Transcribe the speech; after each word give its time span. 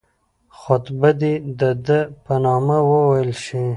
خطبه 0.59 1.09
دي 1.21 1.33
د 1.59 1.61
ده 1.85 1.99
په 2.23 2.33
نامه 2.45 2.77
وویل 2.89 3.31
شي. 3.43 3.61